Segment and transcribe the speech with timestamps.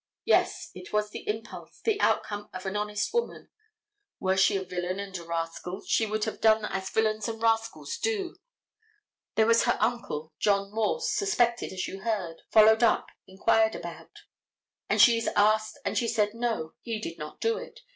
[0.25, 3.51] Yes, it was the impulse, the outcome of an honest woman.
[4.19, 7.99] Were she a villain and a rascal, she would have done as villains and rascals
[7.99, 8.37] do.
[9.35, 14.23] There was her uncle, John Morse, suspected as you heard, followed up, inquired about,
[14.89, 17.81] and she is asked and she said, no, he did not do it.